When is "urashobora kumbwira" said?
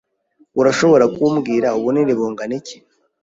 0.59-1.67